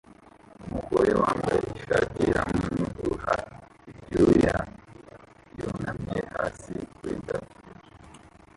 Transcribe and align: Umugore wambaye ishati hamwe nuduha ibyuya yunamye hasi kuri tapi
Umugore 0.65 1.11
wambaye 1.21 1.61
ishati 1.77 2.23
hamwe 2.37 2.65
nuduha 2.75 3.35
ibyuya 3.91 4.55
yunamye 5.57 6.19
hasi 6.35 6.73
kuri 6.95 7.15
tapi 7.27 7.55